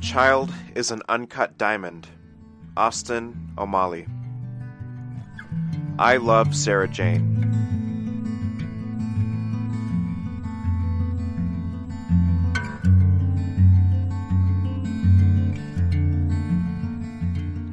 [0.00, 2.08] child is an uncut diamond.
[2.76, 4.06] Austin O'Malley.
[5.98, 7.36] I love Sarah Jane.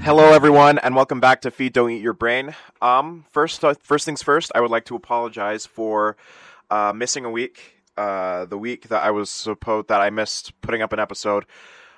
[0.01, 2.55] Hello, everyone, and welcome back to Feed Don't Eat Your Brain.
[2.81, 6.17] Um, first, uh, first things first, I would like to apologize for
[6.69, 7.75] uh, missing a week.
[7.97, 11.45] Uh, the week that I was supposed that I missed putting up an episode,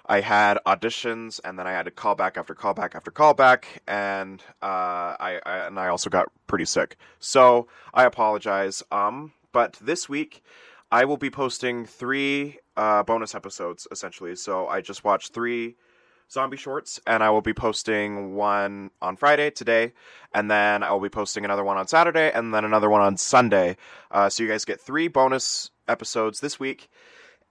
[0.10, 3.36] I had auditions, and then I had to call back after call back after call
[3.36, 6.98] back, and uh, I, I and I also got pretty sick.
[7.20, 8.82] So I apologize.
[8.92, 10.44] Um, but this week
[10.92, 14.36] I will be posting three uh, bonus episodes essentially.
[14.36, 15.76] So I just watched three
[16.32, 19.94] zombie shorts, and I will be posting one on Friday today,
[20.34, 23.16] and then I will be posting another one on Saturday, and then another one on
[23.18, 23.78] Sunday.
[24.10, 26.90] Uh, so you guys get three bonus episodes this week,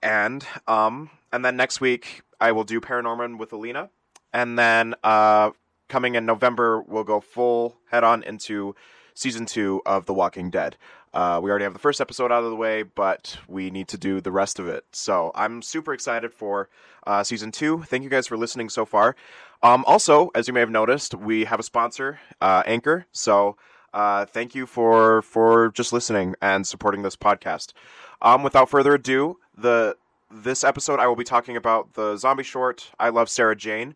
[0.03, 3.89] and um, and then next week I will do Paranorman with Alina,
[4.33, 5.51] and then uh,
[5.87, 8.75] coming in November we'll go full head on into
[9.13, 10.77] season two of The Walking Dead.
[11.13, 13.97] Uh, we already have the first episode out of the way, but we need to
[13.97, 14.85] do the rest of it.
[14.91, 16.69] So I'm super excited for
[17.07, 17.83] uh, season two.
[17.83, 19.15] Thank you guys for listening so far.
[19.63, 23.07] Um, also, as you may have noticed, we have a sponsor, uh, Anchor.
[23.11, 23.57] So
[23.93, 27.73] uh, thank you for for just listening and supporting this podcast.
[28.21, 29.97] Um, without further ado, the
[30.31, 33.95] this episode I will be talking about the zombie short "I Love Sarah Jane."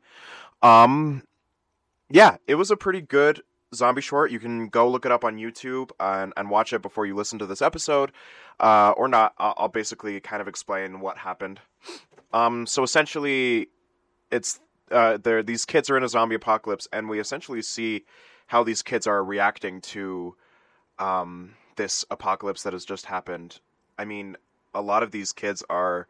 [0.61, 1.23] Um,
[2.09, 3.41] yeah, it was a pretty good
[3.73, 4.31] zombie short.
[4.31, 7.39] You can go look it up on YouTube and, and watch it before you listen
[7.39, 8.11] to this episode,
[8.59, 9.33] uh, or not.
[9.37, 11.59] I'll, I'll, basically kind of explain what happened.
[12.31, 13.67] Um, so essentially,
[14.31, 14.59] it's
[14.91, 15.43] uh, there.
[15.43, 18.05] These kids are in a zombie apocalypse, and we essentially see
[18.47, 20.35] how these kids are reacting to
[20.99, 23.59] um, this apocalypse that has just happened.
[23.97, 24.37] I mean,
[24.73, 26.07] a lot of these kids are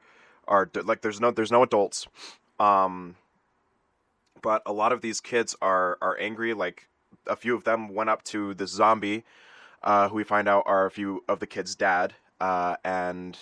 [0.48, 2.08] are like there's no there's no adults.
[2.60, 3.16] Um,
[4.42, 6.88] but a lot of these kids are are angry like
[7.28, 9.24] a few of them went up to the zombie,
[9.82, 13.38] uh, who we find out are a few of the kids' dad, uh, and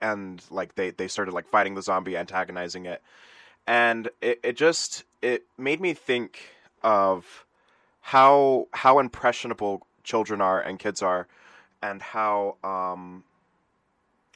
[0.00, 3.02] and like they they started like fighting the zombie, antagonizing it,
[3.66, 6.40] and it it just it made me think
[6.82, 7.44] of
[8.00, 11.26] how how impressionable children are and kids are,
[11.82, 13.24] and how um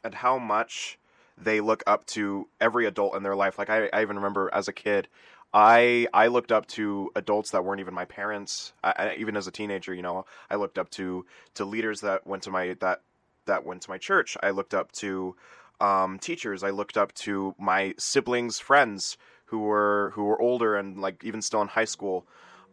[0.03, 0.99] and how much
[1.43, 3.59] they look up to every adult in their life.
[3.59, 5.09] Like I, I even remember as a kid,
[5.53, 8.73] I I looked up to adults that weren't even my parents.
[8.83, 12.43] I, even as a teenager, you know, I looked up to to leaders that went
[12.45, 13.03] to my that
[13.47, 14.37] that went to my church.
[14.43, 15.37] I looked up to
[15.81, 16.63] um, teachers.
[16.63, 19.17] I looked up to my siblings' friends
[19.47, 22.27] who were who were older and like even still in high school.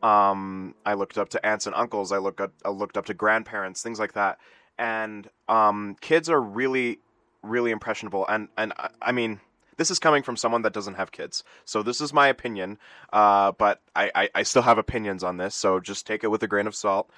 [0.04, 2.12] Um, I looked up to aunts and uncles.
[2.12, 4.38] I looked up I looked up to grandparents, things like that.
[4.78, 7.00] And um, kids are really
[7.46, 8.26] really impressionable.
[8.28, 9.40] And and I mean
[9.78, 11.44] this is coming from someone that doesn't have kids.
[11.66, 12.78] So this is my opinion,
[13.12, 15.54] uh, but I, I, I, still have opinions on this.
[15.54, 17.10] So just take it with a grain of salt.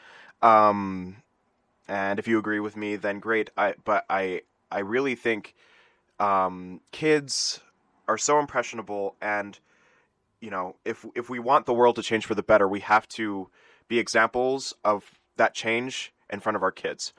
[0.42, 1.18] Um,
[1.88, 3.50] and if you agree with me, then great.
[3.58, 5.56] I but I I really think
[6.20, 7.62] um, kids
[8.08, 9.58] are so impressionable, and
[10.42, 13.08] you know if if we want the world to change for the better, we have
[13.10, 13.50] to
[13.88, 17.14] be examples of that change in front of our kids.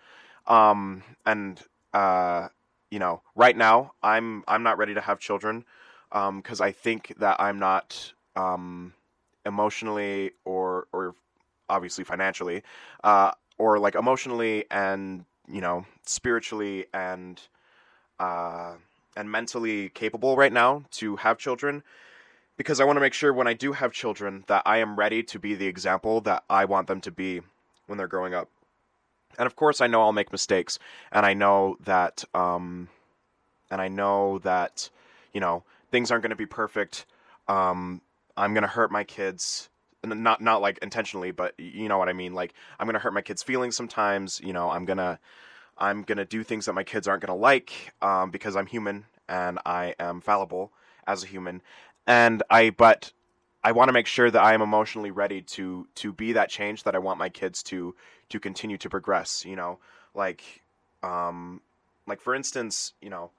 [0.47, 1.61] Um, and
[1.95, 2.49] uh,
[2.91, 5.65] you know, right now I'm I'm not ready to have children
[6.11, 8.95] because um, I think that I'm not um,
[9.45, 11.15] emotionally or or
[11.69, 12.63] obviously financially
[13.05, 17.41] uh, or like emotionally and you know spiritually and
[18.19, 18.75] uh,
[19.17, 21.83] and mentally capable right now to have children
[22.57, 25.23] because I want to make sure when I do have children that I am ready
[25.25, 27.41] to be the example that I want them to be
[27.87, 28.49] when they're growing up.
[29.37, 30.79] And of course, I know I'll make mistakes,
[31.13, 32.89] and I know that, um,
[33.71, 34.91] and I know that,
[35.33, 37.07] you know, things aren't going to be perfect.
[37.47, 38.01] Um,
[38.37, 39.69] I'm going to hurt my kids,
[40.05, 42.35] not not like intentionally, but you know what I mean.
[42.35, 44.41] Like I'm going to hurt my kids' feelings sometimes.
[44.43, 45.19] You know, I'm gonna
[45.77, 49.07] I'm gonna do things that my kids aren't going to like um, because I'm human
[49.29, 50.73] and I am fallible
[51.07, 51.63] as a human.
[52.07, 53.13] And I, but
[53.69, 56.85] I want to make sure that I am emotionally ready to to be that change
[56.85, 57.95] that I want my kids to
[58.31, 59.45] to continue to progress.
[59.45, 59.79] You know,
[60.15, 60.43] like
[61.03, 61.61] um,
[62.07, 63.31] like for instance, you know,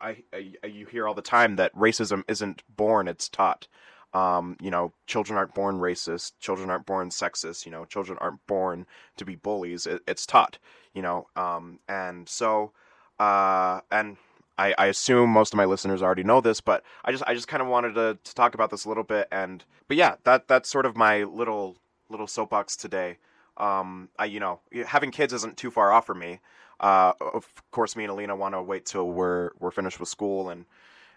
[0.00, 3.68] I, I you hear all the time that racism isn't born; it's taught.
[4.14, 6.32] Um, you know, children aren't born racist.
[6.40, 7.66] Children aren't born sexist.
[7.66, 8.86] You know, children aren't born
[9.18, 9.86] to be bullies.
[9.86, 10.56] It, it's taught.
[10.94, 12.72] You know, um, and so,
[13.18, 14.16] uh, and
[14.58, 17.48] I, I, assume most of my listeners already know this, but I just I just
[17.48, 20.48] kind of wanted to, to talk about this a little bit, and but yeah, that
[20.48, 21.76] that's sort of my little
[22.08, 23.18] little soapbox today.
[23.56, 26.40] Um, I you know having kids isn't too far off for me.
[26.80, 30.50] Uh, of course, me and Alina want to wait till we're we're finished with school
[30.50, 30.64] and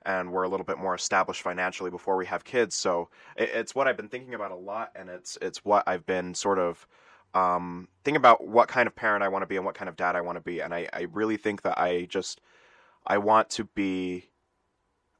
[0.03, 2.75] and we're a little bit more established financially before we have kids.
[2.75, 6.06] So it, it's what I've been thinking about a lot, and it's it's what I've
[6.06, 6.88] been sort of
[7.33, 9.95] um, thinking about what kind of parent I want to be and what kind of
[9.95, 10.62] dad I want to be.
[10.62, 12.42] And I, I really think that I just
[13.06, 14.30] I want to be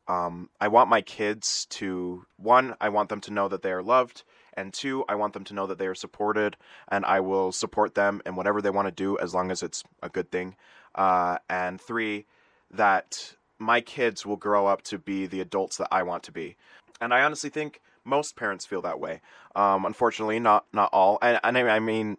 [0.10, 3.84] um, I want my kids to one, I want them to know that they are
[3.84, 4.24] loved,
[4.54, 7.94] and two, I want them to know that they are supported, and I will support
[7.94, 10.56] them in whatever they want to do as long as it's a good thing.
[10.96, 12.26] Uh, and three,
[12.72, 16.56] that my kids will grow up to be the adults that I want to be.
[17.00, 19.22] And I honestly think most parents feel that way.
[19.56, 21.20] Um, unfortunately, not not all.
[21.22, 22.18] And, and I mean,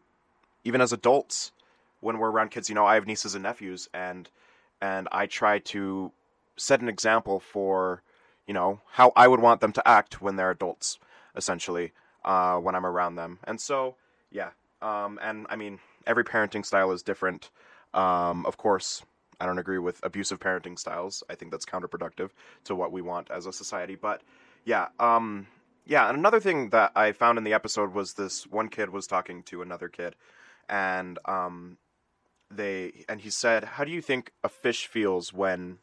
[0.63, 1.51] even as adults,
[1.99, 4.31] when we're around kids, you know, I have nieces and nephews, and
[4.81, 6.13] and I try to
[6.57, 8.03] set an example for,
[8.47, 10.99] you know, how I would want them to act when they're adults,
[11.37, 11.93] essentially,
[12.25, 13.39] uh, when I'm around them.
[13.45, 13.97] And so,
[14.31, 14.51] yeah.
[14.83, 17.51] Um, and I mean, every parenting style is different.
[17.93, 19.03] Um, of course,
[19.41, 21.23] I don't agree with abusive parenting styles.
[21.31, 22.31] I think that's counterproductive
[22.65, 23.95] to what we want as a society.
[23.95, 24.23] But
[24.65, 25.47] yeah, um,
[25.87, 26.09] yeah.
[26.09, 29.43] And another thing that I found in the episode was this one kid was talking
[29.45, 30.15] to another kid,
[30.69, 31.79] and um,
[32.51, 35.79] they and he said, "How do you think a fish feels when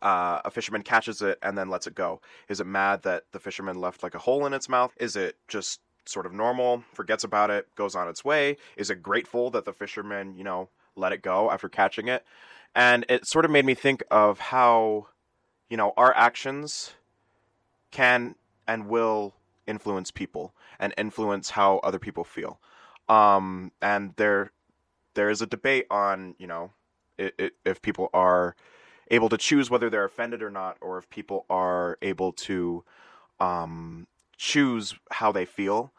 [0.00, 2.20] uh, a fisherman catches it and then lets it go?
[2.48, 4.92] Is it mad that the fisherman left like a hole in its mouth?
[4.98, 8.56] Is it just sort of normal, forgets about it, goes on its way?
[8.76, 12.24] Is it grateful that the fisherman, you know, let it go after catching it?
[12.74, 15.08] And it sort of made me think of how,
[15.68, 16.94] you know, our actions
[17.90, 18.34] can
[18.66, 19.34] and will
[19.66, 22.60] influence people and influence how other people feel.
[23.08, 24.52] Um, and there,
[25.18, 26.70] there is a debate on, you know,
[27.18, 28.54] it, it, if people are
[29.10, 32.84] able to choose whether they're offended or not, or if people are able to
[33.40, 34.06] um,
[34.36, 35.92] choose how they feel.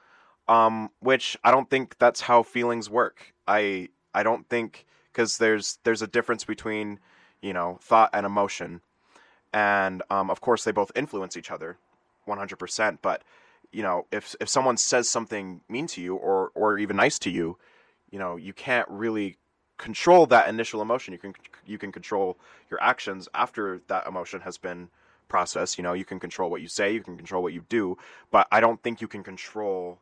[0.48, 3.34] Um, which I don't think that's how feelings work.
[3.46, 7.00] I I don't think because there's there's a difference between
[7.42, 8.82] you know thought and emotion,
[9.54, 11.78] and um, of course they both influence each other,
[12.26, 13.02] one hundred percent.
[13.04, 13.22] But
[13.72, 17.30] you know if if someone says something mean to you or or even nice to
[17.30, 17.58] you,
[18.12, 19.38] you know you can't really
[19.78, 21.14] control that initial emotion.
[21.14, 21.34] You can
[21.66, 22.38] you can control
[22.70, 24.90] your actions after that emotion has been
[25.28, 25.78] processed.
[25.78, 27.98] You know, you can control what you say, you can control what you do,
[28.30, 30.00] but I don't think you can control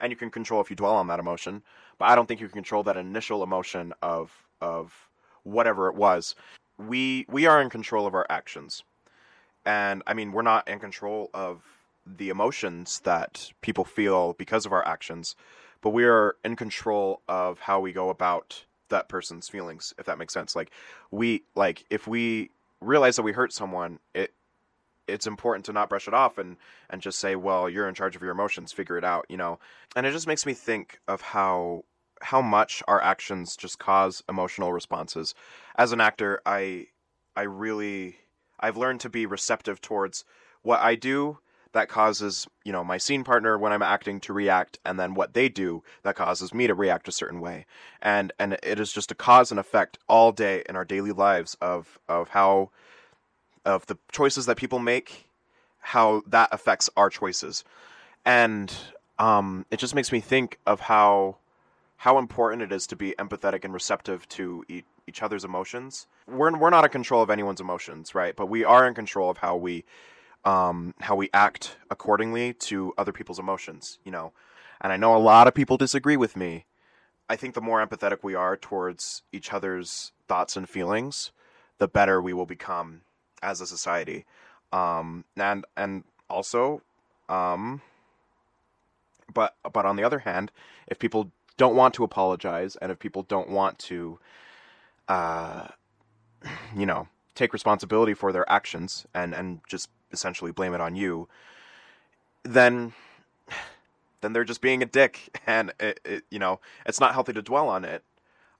[0.00, 1.62] and you can control if you dwell on that emotion,
[1.98, 5.08] but I don't think you can control that initial emotion of of
[5.42, 6.34] whatever it was.
[6.78, 8.82] We we are in control of our actions.
[9.66, 11.62] And I mean, we're not in control of
[12.06, 15.36] the emotions that people feel because of our actions,
[15.80, 20.18] but we are in control of how we go about that person's feelings if that
[20.18, 20.56] makes sense.
[20.56, 20.70] Like
[21.10, 24.32] we like if we realize that we hurt someone it
[25.06, 26.56] it's important to not brush it off and
[26.90, 29.58] and just say well you're in charge of your emotions figure it out you know?
[29.96, 31.84] And it just makes me think of how
[32.20, 35.34] how much our actions just cause emotional responses.
[35.76, 36.86] As an actor i
[37.36, 38.16] i really
[38.60, 40.24] i've learned to be receptive towards
[40.62, 41.38] what i do
[41.72, 45.34] that causes you know my scene partner when i'm acting to react and then what
[45.34, 47.66] they do that causes me to react a certain way.
[48.00, 51.56] And and it is just a cause and effect all day in our daily lives
[51.60, 52.70] of of how
[53.64, 55.28] of the choices that people make
[55.80, 57.64] how that affects our choices.
[58.24, 58.74] And
[59.18, 61.36] um it just makes me think of how
[61.96, 66.06] how important it is to be empathetic and receptive to each, each other's emotions.
[66.26, 68.34] We're we're not in control of anyone's emotions right?
[68.36, 69.84] But we are in control of how we
[70.44, 74.32] um, how we act accordingly to other people's emotions, you know.
[74.80, 76.64] And I know a lot of people disagree with me.
[77.28, 81.32] I think the more empathetic we are towards each other's thoughts and feelings,
[81.78, 83.02] the better we will become
[83.42, 84.24] as a society.
[84.72, 86.82] Um, and and also,
[87.28, 87.82] um,
[89.32, 90.50] but but on the other hand,
[90.86, 94.18] if people don't want to apologize and if people don't want to,
[95.08, 95.68] uh,
[96.76, 101.28] you know, take responsibility for their actions and and just essentially blame it on you,
[102.42, 102.92] then
[104.20, 107.42] then they're just being a dick, and it, it, you know it's not healthy to
[107.42, 108.02] dwell on it,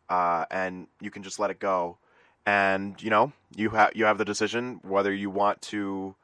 [0.08, 1.99] uh, and you can just let it go,
[2.47, 6.14] and you know you have you have the decision whether you want to,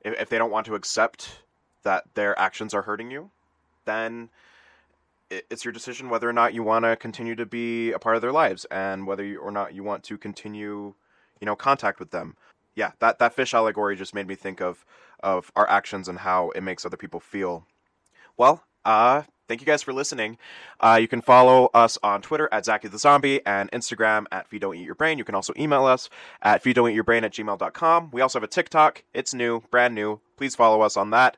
[0.00, 1.40] if, if they don't want to accept
[1.82, 3.30] that their actions are hurting you,
[3.84, 4.30] then
[5.30, 8.22] it's your decision whether or not you want to continue to be a part of
[8.22, 8.64] their lives.
[8.70, 10.94] And whether you, or not you want to continue
[11.40, 12.36] you know contact with them
[12.78, 14.86] yeah, that that fish allegory just made me think of
[15.20, 17.66] of our actions and how it makes other people feel.
[18.36, 20.38] Well, uh, thank you guys for listening.
[20.78, 24.60] Uh, you can follow us on Twitter at Zachy the Zombie and Instagram at Feed
[24.60, 25.18] Don't Eat Your Brain.
[25.18, 26.08] You can also email us
[26.40, 28.10] at Feed Don't Eat Your Brain at gmail.com.
[28.12, 29.02] We also have a TikTok.
[29.12, 30.20] It's new, brand new.
[30.36, 31.36] Please follow us on that.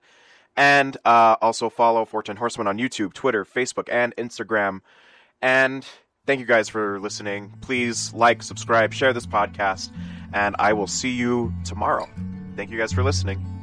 [0.58, 4.82] And uh, also follow Fortune Horseman on YouTube, Twitter, Facebook, and Instagram.
[5.40, 5.86] And
[6.26, 7.52] thank you guys for listening.
[7.60, 9.90] Please like, subscribe, share this podcast
[10.32, 12.08] and I will see you tomorrow.
[12.56, 13.59] thank you guys for listening.